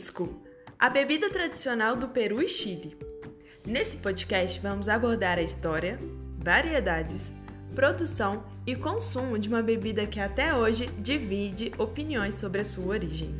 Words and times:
Pisco, 0.00 0.34
a 0.78 0.88
bebida 0.88 1.28
tradicional 1.28 1.94
do 1.94 2.08
Peru 2.08 2.40
e 2.40 2.48
Chile. 2.48 2.96
Nesse 3.66 3.98
podcast 3.98 4.58
vamos 4.58 4.88
abordar 4.88 5.36
a 5.36 5.42
história, 5.42 5.98
variedades, 6.38 7.36
produção 7.74 8.42
e 8.66 8.74
consumo 8.74 9.38
de 9.38 9.50
uma 9.50 9.60
bebida 9.62 10.06
que 10.06 10.18
até 10.18 10.54
hoje 10.54 10.86
divide 10.98 11.70
opiniões 11.76 12.36
sobre 12.36 12.62
a 12.62 12.64
sua 12.64 12.86
origem. 12.86 13.38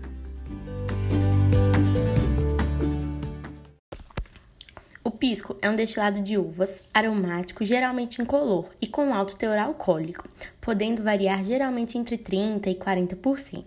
Pisco 5.21 5.55
é 5.61 5.69
um 5.69 5.77
destilado 5.77 6.23
de 6.23 6.39
uvas, 6.39 6.83
aromático, 6.95 7.63
geralmente 7.63 8.23
incolor 8.23 8.71
e 8.81 8.87
com 8.87 9.13
alto 9.13 9.37
teor 9.37 9.59
alcoólico, 9.59 10.27
podendo 10.63 11.03
variar 11.03 11.45
geralmente 11.45 11.99
entre 11.99 12.17
30% 12.17 12.69
e 12.69 12.75
40%. 12.75 13.65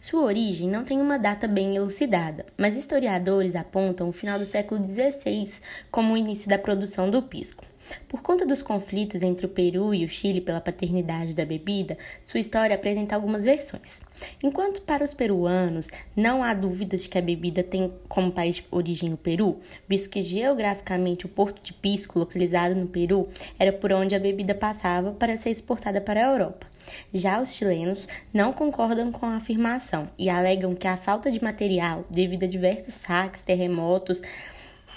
Sua 0.00 0.22
origem 0.22 0.66
não 0.66 0.82
tem 0.82 1.02
uma 1.02 1.18
data 1.18 1.46
bem 1.46 1.76
elucidada, 1.76 2.46
mas 2.56 2.74
historiadores 2.74 3.54
apontam 3.54 4.08
o 4.08 4.12
final 4.12 4.38
do 4.38 4.46
século 4.46 4.82
XVI 4.82 5.60
como 5.90 6.14
o 6.14 6.16
início 6.16 6.48
da 6.48 6.58
produção 6.58 7.10
do 7.10 7.20
pisco. 7.20 7.66
Por 8.08 8.22
conta 8.22 8.46
dos 8.46 8.62
conflitos 8.62 9.22
entre 9.22 9.46
o 9.46 9.48
Peru 9.48 9.94
e 9.94 10.04
o 10.04 10.08
Chile 10.08 10.40
pela 10.40 10.60
paternidade 10.60 11.34
da 11.34 11.44
bebida, 11.44 11.98
sua 12.24 12.40
história 12.40 12.76
apresenta 12.76 13.14
algumas 13.14 13.44
versões. 13.44 14.00
Enquanto 14.42 14.82
para 14.82 15.04
os 15.04 15.14
peruanos 15.14 15.90
não 16.16 16.42
há 16.42 16.54
dúvidas 16.54 17.02
de 17.02 17.08
que 17.08 17.18
a 17.18 17.22
bebida 17.22 17.62
tem 17.62 17.92
como 18.08 18.32
país 18.32 18.56
de 18.56 18.66
origem 18.70 19.12
o 19.12 19.16
Peru, 19.16 19.58
visto 19.88 20.10
que 20.10 20.22
geograficamente 20.22 21.26
o 21.26 21.28
porto 21.28 21.62
de 21.62 21.72
Pisco, 21.72 22.18
localizado 22.18 22.74
no 22.74 22.86
Peru, 22.86 23.28
era 23.58 23.72
por 23.72 23.92
onde 23.92 24.14
a 24.14 24.20
bebida 24.20 24.54
passava 24.54 25.12
para 25.12 25.36
ser 25.36 25.50
exportada 25.50 26.00
para 26.00 26.20
a 26.24 26.32
Europa. 26.32 26.74
Já 27.12 27.40
os 27.40 27.54
chilenos 27.54 28.06
não 28.32 28.52
concordam 28.52 29.10
com 29.10 29.26
a 29.26 29.36
afirmação 29.36 30.08
e 30.18 30.28
alegam 30.28 30.74
que 30.74 30.86
a 30.86 30.96
falta 30.96 31.30
de 31.30 31.42
material, 31.42 32.04
devido 32.10 32.44
a 32.44 32.48
diversos 32.48 32.94
saques, 32.94 33.42
terremotos, 33.42 34.20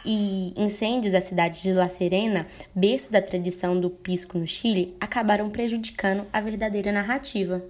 e 0.08 0.54
incêndios 0.56 1.12
da 1.12 1.20
cidade 1.20 1.62
de 1.62 1.74
La 1.74 1.90
Serena, 1.90 2.48
berço 2.74 3.12
da 3.12 3.22
tradição 3.22 3.78
do 3.78 3.90
pisco 3.90 4.38
no 4.38 4.48
Chile, 4.48 4.96
acabaram 5.02 5.50
prejudicando 5.50 6.26
a 6.32 6.40
verdadeira 6.40 6.94
narrativa. 6.94 7.62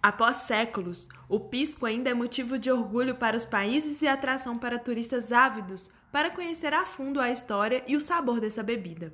Após 0.00 0.36
séculos, 0.36 1.08
o 1.28 1.40
pisco 1.40 1.84
ainda 1.84 2.08
é 2.08 2.14
motivo 2.14 2.56
de 2.56 2.70
orgulho 2.70 3.16
para 3.16 3.36
os 3.36 3.44
países 3.44 4.00
e 4.00 4.06
atração 4.06 4.56
para 4.56 4.78
turistas 4.78 5.32
ávidos 5.32 5.90
para 6.12 6.30
conhecer 6.30 6.72
a 6.72 6.86
fundo 6.86 7.20
a 7.20 7.28
história 7.28 7.82
e 7.88 7.96
o 7.96 8.00
sabor 8.00 8.40
dessa 8.40 8.62
bebida. 8.62 9.12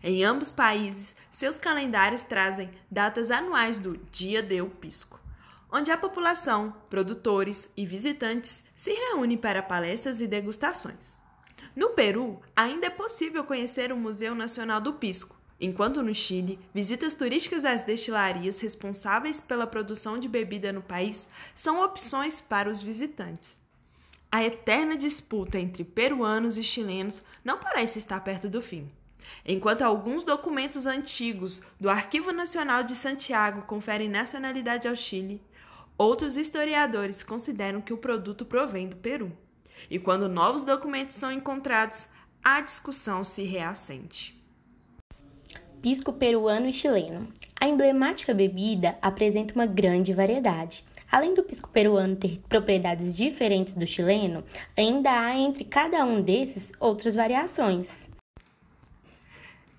Em 0.00 0.22
ambos 0.22 0.52
países, 0.52 1.16
seus 1.28 1.58
calendários 1.58 2.22
trazem 2.22 2.70
datas 2.88 3.32
anuais 3.32 3.80
do 3.80 3.96
Dia 4.12 4.40
do 4.40 4.66
Pisco, 4.66 5.20
onde 5.72 5.90
a 5.90 5.98
população, 5.98 6.72
produtores 6.88 7.68
e 7.76 7.84
visitantes 7.84 8.62
se 8.76 8.92
reúnem 8.92 9.36
para 9.36 9.60
palestras 9.60 10.20
e 10.20 10.28
degustações. 10.28 11.17
No 11.78 11.90
Peru, 11.90 12.42
ainda 12.56 12.88
é 12.88 12.90
possível 12.90 13.44
conhecer 13.44 13.92
o 13.92 13.96
Museu 13.96 14.34
Nacional 14.34 14.80
do 14.80 14.94
Pisco, 14.94 15.38
enquanto 15.60 16.02
no 16.02 16.12
Chile, 16.12 16.58
visitas 16.74 17.14
turísticas 17.14 17.64
às 17.64 17.84
destilarias 17.84 18.58
responsáveis 18.58 19.40
pela 19.40 19.64
produção 19.64 20.18
de 20.18 20.28
bebida 20.28 20.72
no 20.72 20.82
país 20.82 21.28
são 21.54 21.80
opções 21.84 22.40
para 22.40 22.68
os 22.68 22.82
visitantes. 22.82 23.60
A 24.28 24.42
eterna 24.42 24.96
disputa 24.96 25.56
entre 25.60 25.84
peruanos 25.84 26.58
e 26.58 26.64
chilenos 26.64 27.22
não 27.44 27.58
parece 27.60 28.00
estar 28.00 28.18
perto 28.24 28.48
do 28.48 28.60
fim. 28.60 28.90
Enquanto 29.46 29.82
alguns 29.82 30.24
documentos 30.24 30.84
antigos 30.84 31.62
do 31.80 31.88
Arquivo 31.88 32.32
Nacional 32.32 32.82
de 32.82 32.96
Santiago 32.96 33.62
conferem 33.62 34.08
nacionalidade 34.08 34.88
ao 34.88 34.96
Chile, 34.96 35.40
outros 35.96 36.36
historiadores 36.36 37.22
consideram 37.22 37.80
que 37.80 37.92
o 37.92 37.98
produto 37.98 38.44
provém 38.44 38.88
do 38.88 38.96
Peru. 38.96 39.32
E 39.90 39.98
quando 39.98 40.28
novos 40.28 40.64
documentos 40.64 41.16
são 41.16 41.32
encontrados, 41.32 42.08
a 42.42 42.60
discussão 42.60 43.24
se 43.24 43.42
reacende. 43.42 44.36
Pisco 45.82 46.12
peruano 46.12 46.66
e 46.66 46.72
chileno. 46.72 47.28
A 47.60 47.68
emblemática 47.68 48.34
bebida 48.34 48.98
apresenta 49.00 49.54
uma 49.54 49.66
grande 49.66 50.12
variedade. 50.12 50.84
Além 51.10 51.34
do 51.34 51.42
pisco 51.42 51.68
peruano 51.70 52.16
ter 52.16 52.38
propriedades 52.48 53.16
diferentes 53.16 53.74
do 53.74 53.86
chileno, 53.86 54.44
ainda 54.76 55.10
há 55.10 55.36
entre 55.36 55.64
cada 55.64 56.04
um 56.04 56.20
desses 56.20 56.72
outras 56.78 57.14
variações. 57.14 58.10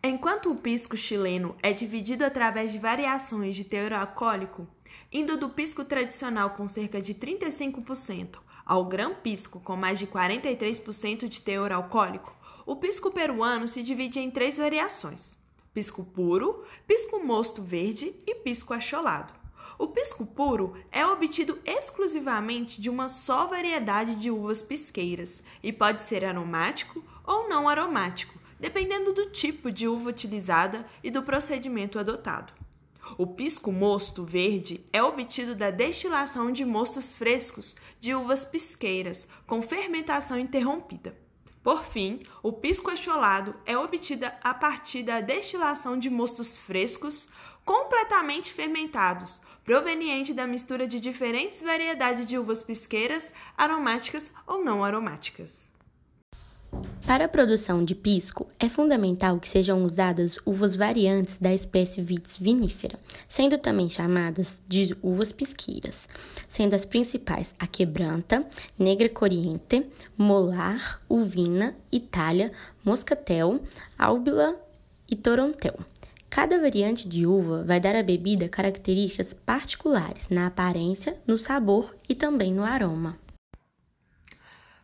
Enquanto 0.02 0.50
o 0.50 0.56
pisco 0.56 0.96
chileno 0.96 1.56
é 1.62 1.74
dividido 1.74 2.24
através 2.24 2.72
de 2.72 2.80
variações 2.80 3.56
de 3.56 3.66
teor 3.66 3.94
alcoólico, 3.94 4.68
indo 5.12 5.38
do 5.38 5.50
pisco 5.50 5.84
tradicional 5.84 6.52
com 6.52 6.68
cerca 6.68 7.02
de 7.02 7.14
35% 7.14 8.40
ao 8.70 8.86
grão 8.86 9.16
pisco 9.16 9.60
com 9.60 9.76
mais 9.76 9.98
de 9.98 10.06
43% 10.06 11.28
de 11.28 11.42
teor 11.42 11.72
alcoólico, 11.72 12.36
o 12.68 12.76
pisco 12.76 13.10
peruano 13.10 13.68
se 13.68 13.82
divide 13.82 14.20
em 14.20 14.30
três 14.30 14.58
variações: 14.58 15.36
pisco 15.74 16.04
puro, 16.04 16.64
pisco 16.86 17.20
mosto 17.26 17.64
verde 17.64 18.16
e 18.28 18.36
pisco 18.36 18.72
acholado. 18.72 19.34
O 19.80 19.88
pisco 19.88 20.24
puro 20.24 20.76
é 20.92 21.04
obtido 21.04 21.58
exclusivamente 21.66 22.80
de 22.80 22.92
uma 22.92 23.10
só 23.10 23.48
variedade 23.48 24.14
de 24.14 24.30
uvas 24.30 24.62
pisqueiras 24.62 25.42
e 25.64 25.74
pode 25.74 26.04
ser 26.04 26.24
aromático 26.24 27.04
ou 27.26 27.50
não 27.50 27.68
aromático, 27.68 28.38
dependendo 28.60 29.14
do 29.14 29.32
tipo 29.32 29.72
de 29.72 29.88
uva 29.88 30.10
utilizada 30.10 30.86
e 31.04 31.10
do 31.10 31.24
procedimento 31.24 31.98
adotado. 31.98 32.59
O 33.20 33.28
pisco 33.28 33.70
mosto 33.70 34.24
verde 34.24 34.80
é 34.94 35.04
obtido 35.04 35.54
da 35.54 35.70
destilação 35.70 36.54
de 36.54 36.64
mostos 36.64 37.14
frescos 37.14 37.76
de 38.00 38.16
uvas 38.16 38.46
pisqueiras 38.46 39.28
com 39.46 39.62
fermentação 39.62 40.40
interrompida. 40.40 41.14
Por 41.62 41.84
fim, 41.84 42.22
o 42.42 42.54
pisco 42.54 42.90
acholado 42.90 43.54
é 43.66 43.78
obtido 43.78 44.26
a 44.42 44.54
partir 44.54 45.04
da 45.04 45.20
destilação 45.20 46.00
de 46.00 46.10
mostos 46.10 46.58
frescos 46.58 47.28
completamente 47.66 48.54
fermentados, 48.54 49.42
proveniente 49.66 50.34
da 50.34 50.48
mistura 50.48 50.88
de 50.88 50.98
diferentes 51.02 51.62
variedades 51.62 52.26
de 52.26 52.38
uvas 52.38 52.64
pisqueiras, 52.64 53.34
aromáticas 53.58 54.32
ou 54.48 54.64
não 54.64 54.82
aromáticas. 54.82 55.69
Para 57.06 57.26
a 57.26 57.28
produção 57.28 57.84
de 57.84 57.96
pisco, 57.96 58.48
é 58.60 58.70
fundamental 58.70 59.40
que 59.40 59.48
sejam 59.48 59.84
usadas 59.84 60.38
uvas 60.46 60.76
variantes 60.76 61.40
da 61.40 61.52
espécie 61.54 62.02
Vitis 62.02 62.38
vinifera, 62.38 63.00
sendo 63.28 63.58
também 63.58 63.90
chamadas 63.90 64.62
de 64.68 64.96
uvas 65.02 65.32
pisqueiras, 65.32 66.08
sendo 66.48 66.76
as 66.76 66.86
principais 66.86 67.56
a 67.58 67.66
quebranta, 67.66 68.46
negra 68.78 69.10
coriente, 69.10 69.88
molar, 70.18 71.00
uvina, 71.10 71.76
itália, 71.92 72.52
moscatel, 72.86 73.60
albila 73.98 74.60
e 75.10 75.16
torontel. 75.16 75.80
Cada 76.30 76.60
variante 76.60 77.08
de 77.08 77.26
uva 77.26 77.64
vai 77.64 77.80
dar 77.80 77.96
à 77.96 78.04
bebida 78.04 78.48
características 78.48 79.34
particulares 79.34 80.30
na 80.30 80.46
aparência, 80.46 81.18
no 81.26 81.40
sabor 81.40 81.96
e 82.08 82.14
também 82.14 82.54
no 82.54 82.64
aroma. 82.64 83.18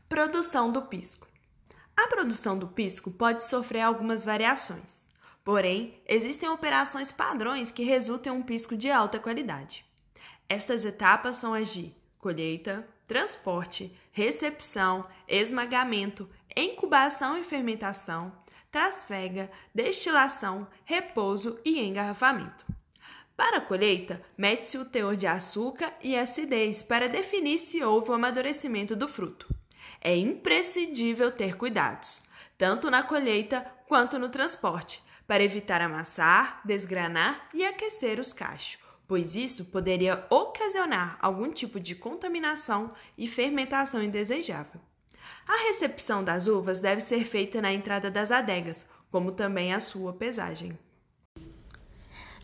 Produção 0.10 0.72
do 0.72 0.82
pisco. 0.82 1.28
A 1.98 2.08
produção 2.08 2.60
do 2.60 2.68
pisco 2.68 3.10
pode 3.10 3.46
sofrer 3.46 3.80
algumas 3.80 4.22
variações, 4.22 5.08
porém, 5.46 6.02
existem 6.06 6.50
operações 6.50 7.10
padrões 7.10 7.72
que 7.72 7.86
resultam 7.86 8.36
em 8.36 8.40
um 8.40 8.44
pisco 8.44 8.76
de 8.76 8.92
alta 8.92 9.18
qualidade. 9.18 9.86
Estas 10.50 10.84
etapas 10.84 11.38
são 11.38 11.54
as 11.54 11.70
de 11.70 11.96
colheita, 12.20 12.86
transporte, 13.08 13.96
recepção, 14.12 15.08
esmagamento, 15.26 16.30
incubação 16.56 17.38
e 17.38 17.44
fermentação, 17.44 18.32
trasfega, 18.70 19.50
destilação, 19.74 20.68
repouso 20.84 21.58
e 21.64 21.80
engarrafamento. 21.80 22.66
Para 23.38 23.58
a 23.58 23.62
colheita, 23.62 24.22
mede-se 24.38 24.78
o 24.78 24.86
teor 24.86 25.16
de 25.16 25.28
açúcar 25.28 25.94
e 26.04 26.16
acidez 26.16 26.84
para 26.84 27.08
definir 27.08 27.60
se 27.60 27.82
houve 27.82 28.10
o 28.10 28.14
amadurecimento 28.14 28.96
do 28.96 29.08
fruto 29.08 29.48
é 30.06 30.16
imprescindível 30.16 31.32
ter 31.32 31.58
cuidados, 31.58 32.24
tanto 32.60 32.92
na 32.92 33.02
colheita 33.02 33.66
quanto 33.88 34.20
no 34.20 34.30
transporte, 34.30 35.04
para 35.26 35.44
evitar 35.44 35.82
amassar, 35.82 36.62
desgranar 36.64 37.50
e 37.52 37.66
aquecer 37.66 38.20
os 38.20 38.32
cachos, 38.32 38.78
pois 39.08 39.36
isso 39.36 39.66
poderia 39.66 40.24
ocasionar 40.30 41.18
algum 41.20 41.52
tipo 41.52 41.80
de 41.80 41.96
contaminação 41.96 42.94
e 43.18 43.26
fermentação 43.26 44.04
indesejável. 44.04 44.80
A 45.48 45.64
recepção 45.66 46.24
das 46.24 46.46
uvas 46.46 46.80
deve 46.80 47.02
ser 47.02 47.26
feita 47.26 47.60
na 47.60 47.74
entrada 47.74 48.12
das 48.12 48.32
adegas, 48.32 48.86
como 49.10 49.32
também 49.32 49.74
a 49.74 49.80
sua 49.80 50.14
pesagem. 50.14 50.78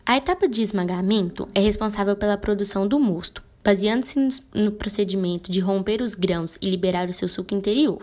A 0.04 0.18
etapa 0.18 0.50
de 0.50 0.64
esmagamento 0.64 1.48
é 1.54 1.60
responsável 1.60 2.16
pela 2.16 2.40
produção 2.40 2.88
do 2.88 3.00
mosto, 3.00 3.44
baseando-se 3.64 4.44
no 4.54 4.72
procedimento 4.72 5.52
de 5.52 5.60
romper 5.60 6.02
os 6.02 6.16
grãos 6.16 6.58
e 6.62 6.70
liberar 6.70 7.10
o 7.10 7.14
seu 7.14 7.28
suco 7.28 7.54
interior. 7.54 8.02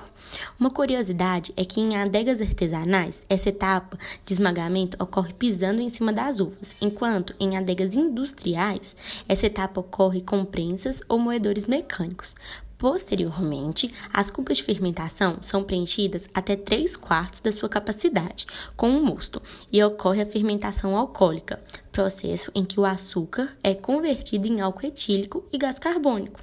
Uma 0.58 0.70
curiosidade 0.70 1.52
é 1.56 1.64
que 1.64 1.80
em 1.80 1.96
adegas 1.96 2.40
artesanais, 2.40 3.24
essa 3.28 3.48
etapa 3.48 3.98
de 4.24 4.32
esmagamento 4.32 5.02
ocorre 5.02 5.32
pisando 5.32 5.80
em 5.80 5.90
cima 5.90 6.12
das 6.12 6.40
uvas, 6.40 6.76
enquanto 6.80 7.34
em 7.40 7.56
adegas 7.56 7.96
industriais, 7.96 8.94
essa 9.28 9.46
etapa 9.46 9.80
ocorre 9.80 10.20
com 10.20 10.44
prensas 10.44 11.00
ou 11.08 11.18
moedores 11.18 11.66
mecânicos. 11.66 12.34
Posteriormente, 12.78 13.92
as 14.12 14.30
cubas 14.30 14.58
de 14.58 14.62
fermentação 14.62 15.38
são 15.42 15.64
preenchidas 15.64 16.28
até 16.32 16.54
3 16.54 16.94
quartos 16.96 17.40
da 17.40 17.50
sua 17.50 17.68
capacidade 17.68 18.46
com 18.76 18.96
o 18.96 19.04
mosto 19.04 19.42
e 19.72 19.82
ocorre 19.82 20.22
a 20.22 20.26
fermentação 20.26 20.96
alcoólica, 20.96 21.60
processo 21.98 22.52
em 22.54 22.64
que 22.64 22.78
o 22.78 22.84
açúcar 22.84 23.48
é 23.60 23.74
convertido 23.74 24.46
em 24.46 24.60
álcool 24.60 24.86
etílico 24.86 25.44
e 25.52 25.58
gás 25.58 25.80
carbônico. 25.80 26.38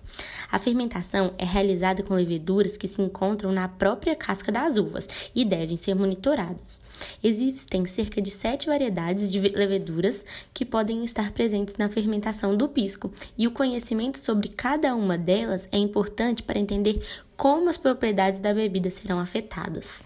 A 0.51 0.59
fermentação 0.59 1.33
é 1.37 1.45
realizada 1.45 2.03
com 2.03 2.13
leveduras 2.13 2.75
que 2.75 2.89
se 2.89 3.01
encontram 3.01 3.53
na 3.53 3.69
própria 3.69 4.17
casca 4.17 4.51
das 4.51 4.75
uvas 4.75 5.07
e 5.33 5.45
devem 5.45 5.77
ser 5.77 5.95
monitoradas. 5.95 6.81
Existem 7.23 7.85
cerca 7.85 8.21
de 8.21 8.29
sete 8.29 8.67
variedades 8.67 9.31
de 9.31 9.39
leveduras 9.39 10.25
que 10.53 10.65
podem 10.65 11.05
estar 11.05 11.31
presentes 11.31 11.77
na 11.77 11.87
fermentação 11.87 12.57
do 12.57 12.67
pisco, 12.67 13.09
e 13.37 13.47
o 13.47 13.51
conhecimento 13.51 14.17
sobre 14.17 14.49
cada 14.49 14.93
uma 14.93 15.17
delas 15.17 15.69
é 15.71 15.77
importante 15.77 16.43
para 16.43 16.59
entender 16.59 17.01
como 17.37 17.69
as 17.69 17.77
propriedades 17.77 18.41
da 18.41 18.53
bebida 18.53 18.91
serão 18.91 19.19
afetadas. 19.19 20.03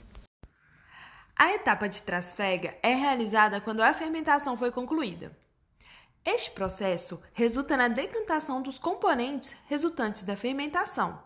A 1.41 1.53
etapa 1.53 1.87
de 1.87 2.01
trasfega 2.01 2.77
é 2.83 2.93
realizada 2.93 3.61
quando 3.61 3.79
a 3.79 3.93
fermentação 3.93 4.57
foi 4.57 4.73
concluída. 4.73 5.31
Este 6.25 6.51
processo 6.51 7.17
resulta 7.31 7.77
na 7.77 7.87
decantação 7.87 8.61
dos 8.61 8.77
componentes 8.77 9.55
resultantes 9.69 10.23
da 10.23 10.35
fermentação, 10.35 11.17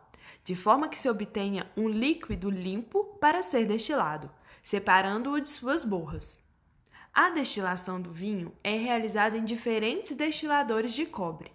de 0.44 0.56
forma 0.56 0.88
que 0.88 1.00
se 1.00 1.10
obtenha 1.10 1.68
um 1.76 1.90
líquido 1.90 2.52
limpo 2.52 3.18
para 3.20 3.42
ser 3.42 3.66
destilado, 3.66 4.30
separando-o 4.64 5.42
de 5.42 5.50
suas 5.50 5.84
borras. 5.84 6.40
A 7.12 7.32
destilação 7.32 8.00
do 8.00 8.12
vinho 8.12 8.54
é 8.64 8.78
realizada 8.78 9.36
em 9.36 9.44
diferentes 9.44 10.16
destiladores 10.16 10.94
de 10.94 11.08
cobre. 11.08 11.52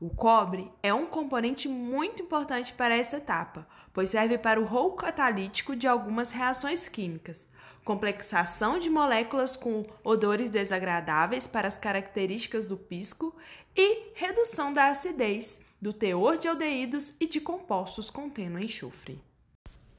O 0.00 0.10
cobre 0.10 0.68
é 0.82 0.92
um 0.92 1.06
componente 1.06 1.68
muito 1.68 2.24
importante 2.24 2.72
para 2.72 2.96
essa 2.96 3.18
etapa, 3.18 3.68
pois 3.92 4.10
serve 4.10 4.36
para 4.36 4.60
o 4.60 4.64
rol 4.64 4.94
catalítico 4.94 5.76
de 5.76 5.86
algumas 5.86 6.32
reações 6.32 6.88
químicas, 6.88 7.46
complexação 7.84 8.78
de 8.78 8.90
moléculas 8.90 9.56
com 9.56 9.84
odores 10.04 10.50
desagradáveis 10.50 11.46
para 11.46 11.68
as 11.68 11.76
características 11.76 12.66
do 12.66 12.76
pisco 12.76 13.34
e 13.76 14.12
redução 14.14 14.72
da 14.72 14.88
acidez, 14.88 15.58
do 15.80 15.92
teor 15.92 16.38
de 16.38 16.48
aldeídos 16.48 17.14
e 17.18 17.26
de 17.26 17.40
compostos 17.40 18.10
contendo 18.10 18.58
enxofre. 18.58 19.20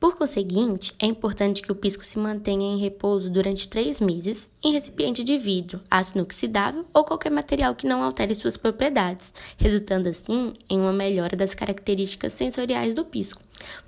Por 0.02 0.16
conseguinte, 0.16 0.96
é 0.98 1.06
importante 1.06 1.62
que 1.62 1.72
o 1.72 1.76
pisco 1.76 2.04
se 2.04 2.18
mantenha 2.18 2.74
em 2.74 2.80
repouso 2.80 3.30
durante 3.30 3.70
três 3.70 4.02
meses 4.02 4.50
em 4.64 4.74
recipiente 4.74 5.24
de 5.24 5.38
vidro, 5.38 5.80
aço 5.92 6.18
inoxidável 6.18 6.88
ou 6.92 7.04
qualquer 7.04 7.30
material 7.30 7.76
que 7.76 7.86
não 7.86 8.02
altere 8.02 8.34
suas 8.34 8.58
propriedades, 8.58 9.32
resultando 9.58 10.10
assim 10.10 10.54
em 10.68 10.80
uma 10.80 10.92
melhora 10.92 11.38
das 11.38 11.54
características 11.54 12.34
sensoriais 12.34 12.96
do 12.96 13.06
pisco. 13.06 13.44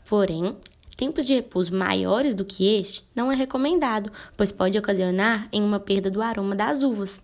Porém, 0.06 0.56
Tempos 0.96 1.26
de 1.26 1.34
repouso 1.34 1.76
maiores 1.76 2.36
do 2.36 2.46
que 2.46 2.78
este 2.78 3.04
não 3.16 3.32
é 3.32 3.36
recomendado, 3.36 4.12
pois 4.38 4.52
pode 4.52 4.78
ocasionar 4.78 5.48
em 5.52 5.64
uma 5.64 5.80
perda 5.80 6.10
do 6.10 6.22
aroma 6.22 6.56
das 6.56 6.84
uvas. 6.84 7.22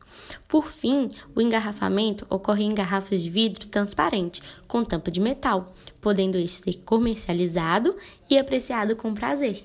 Por 0.48 0.68
fim, 0.68 1.10
o 1.36 1.42
engarrafamento 1.42 2.26
ocorre 2.30 2.64
em 2.64 2.74
garrafas 2.74 3.22
de 3.22 3.30
vidro 3.30 3.68
transparente, 3.68 4.42
com 4.68 4.84
tampa 4.84 5.12
de 5.12 5.20
metal, 5.20 5.74
podendo 6.02 6.38
este 6.38 6.64
ser 6.64 6.82
comercializado 6.84 7.96
e 8.30 8.38
apreciado 8.38 8.96
com 8.96 9.14
prazer. 9.14 9.64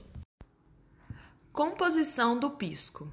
Composição 1.52 2.38
do 2.38 2.50
pisco. 2.50 3.10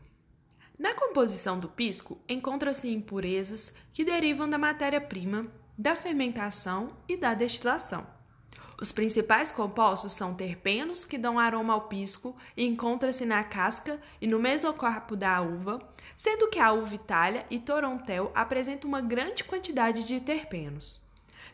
Na 0.78 0.96
composição 0.96 1.60
do 1.60 1.70
pisco 1.70 2.20
encontram-se 2.28 2.90
impurezas 2.90 3.72
que 3.94 4.04
derivam 4.04 4.50
da 4.50 4.58
matéria-prima, 4.58 5.46
da 5.78 5.96
fermentação 5.96 6.90
e 7.08 7.16
da 7.16 7.34
destilação. 7.34 8.06
Os 8.82 8.92
principais 8.92 9.52
compostos 9.52 10.12
são 10.14 10.34
terpenos, 10.34 11.06
que 11.06 11.16
dão 11.16 11.38
aroma 11.38 11.72
ao 11.72 11.82
pisco 11.82 12.36
e 12.58 12.66
encontra-se 12.66 13.28
na 13.28 13.44
casca 13.44 14.02
e 14.20 14.26
no 14.26 14.40
mesocarpo 14.40 15.16
da 15.16 15.40
uva, 15.40 15.80
sendo 16.18 16.50
que 16.50 16.58
a 16.58 16.72
uva 16.72 16.96
Itália 16.96 17.46
e 17.48 17.60
Torontel 17.60 18.32
apresentam 18.34 18.88
uma 18.88 19.00
grande 19.00 19.44
quantidade 19.44 20.04
de 20.04 20.20
terpenos. 20.20 21.00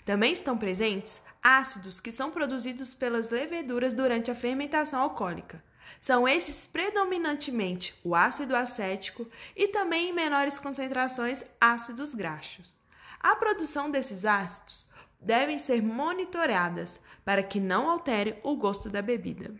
Também 0.06 0.31
estão 0.31 0.57
presentes 0.57 1.21
ácidos 1.44 2.00
que 2.00 2.13
são 2.13 2.31
produzidos 2.31 2.94
pelas 2.94 3.30
leveduras 3.30 3.94
durante 3.94 4.31
a 4.31 4.35
fermentação 4.35 5.01
alcoólica. 5.01 5.62
São 6.00 6.25
estes 6.25 6.65
predominantemente 6.65 7.94
o 8.06 8.15
ácido 8.15 8.56
acético 8.56 9.27
e 9.53 9.68
também 9.68 10.12
em 10.12 10.13
menores 10.13 10.57
concentrações 10.59 11.44
ácidos 11.59 12.13
graxos. 12.13 12.77
A 13.19 13.35
produção 13.35 13.91
desses 13.91 14.23
ácidos 14.23 14.88
devem 15.19 15.60
ser 15.60 15.81
monitoradas 15.81 17.00
para 17.25 17.44
que 17.44 17.60
não 17.60 17.90
altere 17.90 18.40
o 18.44 18.56
gosto 18.56 18.90
da 18.90 19.02
bebida. 19.02 19.52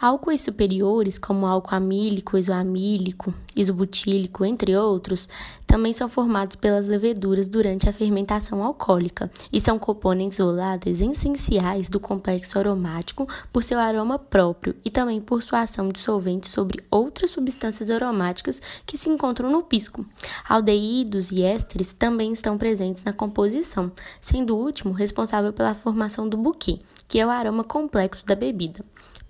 Álcoois 0.00 0.40
superiores, 0.42 1.18
como 1.18 1.46
álcool 1.46 1.76
amílico, 1.76 2.36
isoamílico, 2.36 3.32
isobutílico, 3.56 4.44
entre 4.44 4.76
outros, 4.76 5.28
também 5.74 5.92
são 5.92 6.08
formados 6.08 6.54
pelas 6.54 6.86
leveduras 6.86 7.48
durante 7.48 7.88
a 7.88 7.92
fermentação 7.92 8.62
alcoólica 8.62 9.28
e 9.52 9.60
são 9.60 9.76
componentes 9.76 10.38
voláteis 10.38 11.00
essenciais 11.00 11.88
do 11.88 11.98
complexo 11.98 12.56
aromático 12.56 13.26
por 13.52 13.64
seu 13.64 13.80
aroma 13.80 14.16
próprio 14.16 14.76
e 14.84 14.90
também 14.90 15.20
por 15.20 15.42
sua 15.42 15.62
ação 15.62 15.88
dissolvente 15.88 16.48
sobre 16.48 16.84
outras 16.88 17.32
substâncias 17.32 17.90
aromáticas 17.90 18.62
que 18.86 18.96
se 18.96 19.10
encontram 19.10 19.50
no 19.50 19.64
pisco. 19.64 20.06
Aldeídos 20.48 21.32
e 21.32 21.42
ésteres 21.42 21.92
também 21.92 22.32
estão 22.32 22.56
presentes 22.56 23.02
na 23.02 23.12
composição, 23.12 23.90
sendo 24.20 24.54
o 24.54 24.60
último 24.60 24.92
responsável 24.92 25.52
pela 25.52 25.74
formação 25.74 26.28
do 26.28 26.36
buquê, 26.36 26.78
que 27.08 27.18
é 27.18 27.26
o 27.26 27.30
aroma 27.30 27.64
complexo 27.64 28.24
da 28.24 28.36
bebida. 28.36 28.84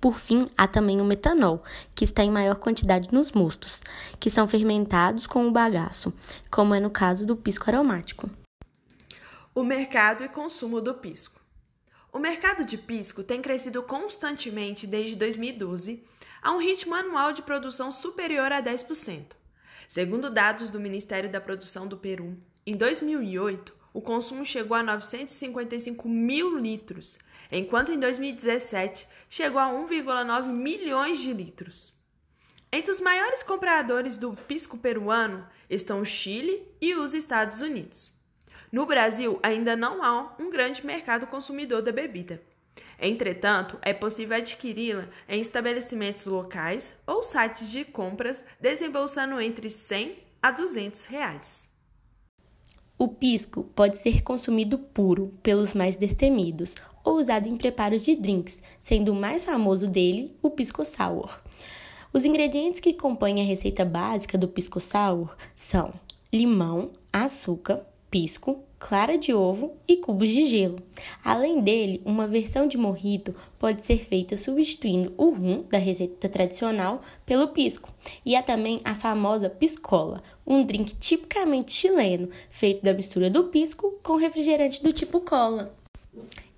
Por 0.04 0.18
fim, 0.18 0.46
há 0.54 0.68
também 0.68 1.00
o 1.00 1.04
metanol, 1.04 1.62
que 1.94 2.04
está 2.04 2.22
em 2.22 2.30
maior 2.30 2.56
quantidade 2.56 3.08
nos 3.10 3.32
mostos, 3.32 3.80
que 4.20 4.28
são 4.28 4.46
fermentados 4.46 5.26
com 5.26 5.48
o 5.48 5.50
bagaço, 5.50 6.12
como 6.50 6.74
é 6.74 6.80
no 6.80 6.90
caso 6.90 7.26
do 7.26 7.36
pisco 7.36 7.68
aromático. 7.68 8.30
O 9.54 9.62
mercado 9.62 10.24
e 10.24 10.28
consumo 10.28 10.80
do 10.80 10.94
pisco. 10.94 11.40
O 12.12 12.18
mercado 12.18 12.64
de 12.64 12.78
pisco 12.78 13.24
tem 13.24 13.42
crescido 13.42 13.82
constantemente 13.82 14.86
desde 14.86 15.16
2012, 15.16 16.04
a 16.42 16.52
um 16.52 16.58
ritmo 16.58 16.94
anual 16.94 17.32
de 17.32 17.42
produção 17.42 17.90
superior 17.90 18.52
a 18.52 18.62
10%. 18.62 19.32
Segundo 19.88 20.30
dados 20.30 20.70
do 20.70 20.80
Ministério 20.80 21.30
da 21.30 21.40
Produção 21.40 21.86
do 21.86 21.96
Peru, 21.96 22.36
em 22.66 22.76
2008, 22.76 23.74
o 23.92 24.00
consumo 24.00 24.44
chegou 24.44 24.76
a 24.76 24.82
955 24.82 26.08
mil 26.08 26.58
litros, 26.58 27.18
enquanto 27.52 27.92
em 27.92 27.98
2017 27.98 29.06
chegou 29.30 29.60
a 29.60 29.68
1,9 29.68 30.46
milhões 30.46 31.20
de 31.20 31.32
litros. 31.32 31.93
Entre 32.76 32.90
os 32.90 32.98
maiores 32.98 33.40
compradores 33.40 34.18
do 34.18 34.32
pisco 34.32 34.76
peruano 34.76 35.46
estão 35.70 36.00
o 36.00 36.04
Chile 36.04 36.66
e 36.80 36.92
os 36.96 37.14
Estados 37.14 37.60
Unidos. 37.60 38.12
No 38.72 38.84
Brasil, 38.84 39.38
ainda 39.44 39.76
não 39.76 40.02
há 40.02 40.34
um 40.40 40.50
grande 40.50 40.84
mercado 40.84 41.24
consumidor 41.28 41.82
da 41.82 41.92
bebida. 41.92 42.42
Entretanto, 43.00 43.78
é 43.80 43.92
possível 43.94 44.36
adquiri-la 44.36 45.08
em 45.28 45.40
estabelecimentos 45.40 46.26
locais 46.26 46.92
ou 47.06 47.22
sites 47.22 47.70
de 47.70 47.84
compras, 47.84 48.44
desembolsando 48.60 49.40
entre 49.40 49.70
100 49.70 50.18
a 50.42 50.50
200 50.50 51.04
reais. 51.04 51.70
O 52.98 53.06
pisco 53.06 53.62
pode 53.76 53.98
ser 53.98 54.22
consumido 54.22 54.78
puro 54.78 55.32
pelos 55.44 55.74
mais 55.74 55.94
destemidos 55.94 56.74
ou 57.04 57.18
usado 57.18 57.46
em 57.46 57.56
preparos 57.56 58.04
de 58.04 58.16
drinks, 58.16 58.60
sendo 58.80 59.12
o 59.12 59.14
mais 59.14 59.44
famoso 59.44 59.86
dele 59.86 60.36
o 60.42 60.50
pisco 60.50 60.84
sour. 60.84 61.38
Os 62.14 62.24
ingredientes 62.24 62.78
que 62.78 62.92
compõem 62.92 63.40
a 63.40 63.44
receita 63.44 63.84
básica 63.84 64.38
do 64.38 64.46
pisco 64.46 64.78
sour 64.78 65.34
são 65.56 65.92
limão, 66.32 66.92
açúcar, 67.12 67.84
pisco, 68.08 68.62
clara 68.78 69.18
de 69.18 69.34
ovo 69.34 69.72
e 69.88 69.96
cubos 69.96 70.28
de 70.28 70.46
gelo. 70.46 70.78
Além 71.24 71.60
dele, 71.60 72.00
uma 72.04 72.28
versão 72.28 72.68
de 72.68 72.78
mojito 72.78 73.34
pode 73.58 73.84
ser 73.84 74.04
feita 74.04 74.36
substituindo 74.36 75.12
o 75.16 75.30
rum 75.30 75.64
da 75.68 75.76
receita 75.76 76.28
tradicional 76.28 77.02
pelo 77.26 77.48
pisco. 77.48 77.92
E 78.24 78.36
há 78.36 78.44
também 78.44 78.80
a 78.84 78.94
famosa 78.94 79.50
piscola, 79.50 80.22
um 80.46 80.64
drink 80.64 80.94
tipicamente 80.94 81.72
chileno, 81.72 82.30
feito 82.48 82.80
da 82.80 82.94
mistura 82.94 83.28
do 83.28 83.48
pisco 83.48 83.98
com 84.04 84.14
refrigerante 84.14 84.80
do 84.84 84.92
tipo 84.92 85.20
cola. 85.20 85.74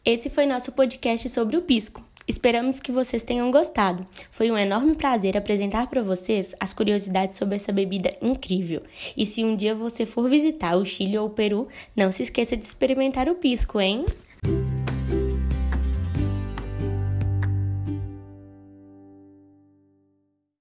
Esse 0.04 0.28
foi 0.28 0.44
nosso 0.44 0.70
podcast 0.72 1.30
sobre 1.30 1.56
o 1.56 1.62
pisco. 1.62 2.05
Esperamos 2.28 2.80
que 2.80 2.90
vocês 2.90 3.22
tenham 3.22 3.52
gostado. 3.52 4.04
Foi 4.32 4.50
um 4.50 4.58
enorme 4.58 4.96
prazer 4.96 5.36
apresentar 5.36 5.86
para 5.86 6.02
vocês 6.02 6.56
as 6.58 6.72
curiosidades 6.72 7.36
sobre 7.36 7.54
essa 7.54 7.70
bebida 7.72 8.16
incrível. 8.20 8.82
E 9.16 9.24
se 9.24 9.44
um 9.44 9.54
dia 9.54 9.76
você 9.76 10.04
for 10.04 10.28
visitar 10.28 10.76
o 10.76 10.84
Chile 10.84 11.16
ou 11.16 11.28
o 11.28 11.30
Peru, 11.30 11.68
não 11.94 12.10
se 12.10 12.24
esqueça 12.24 12.56
de 12.56 12.64
experimentar 12.64 13.28
o 13.28 13.36
pisco, 13.36 13.80
hein? 13.80 14.04